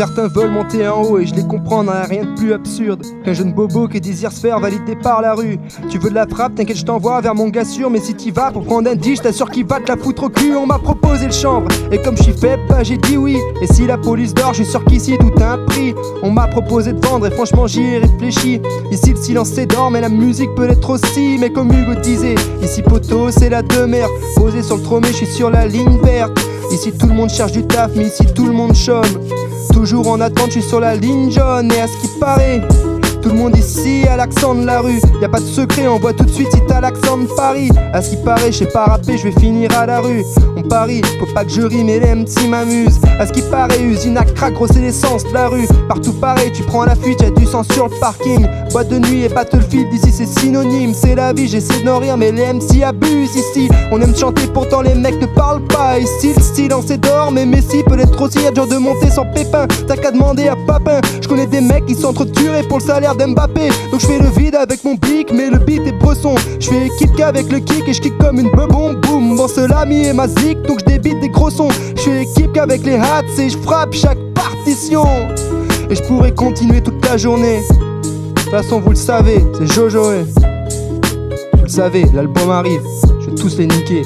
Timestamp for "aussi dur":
58.20-58.66